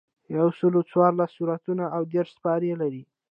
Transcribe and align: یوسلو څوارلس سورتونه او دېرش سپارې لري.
یوسلو 0.35 0.79
څوارلس 0.91 1.31
سورتونه 1.37 1.83
او 1.95 2.01
دېرش 2.11 2.29
سپارې 2.37 2.71
لري. 2.81 3.03